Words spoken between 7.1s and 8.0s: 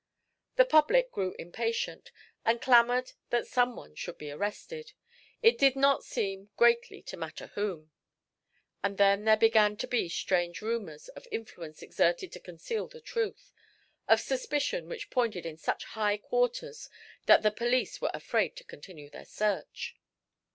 matter whom.